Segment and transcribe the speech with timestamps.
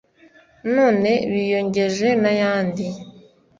[0.75, 2.87] none biyongeje n'ayandi